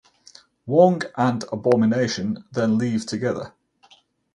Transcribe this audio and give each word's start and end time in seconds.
Wong 0.65 1.03
and 1.15 1.45
Abomination 1.51 2.43
then 2.51 2.79
leave 2.79 3.05
together. 3.05 3.53